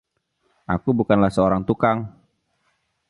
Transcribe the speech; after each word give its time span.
Aku 0.75 0.89
bukanlah 0.97 1.29
seorang 1.37 1.61
tukang. 1.69 1.99